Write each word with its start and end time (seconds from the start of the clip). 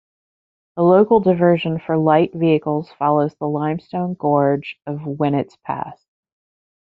A 0.77 0.81
local 0.81 1.19
diversion 1.19 1.77
for 1.77 1.95
light 1.95 2.33
vehicles 2.33 2.89
follows 2.97 3.35
the 3.35 3.47
limestone 3.47 4.15
gorge 4.15 4.77
of 4.87 5.01
Winnats 5.05 5.55
Pass. 5.63 6.03